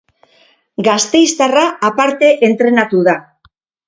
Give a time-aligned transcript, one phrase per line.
[0.85, 3.15] Gasteiztarra aparte entrenatu da.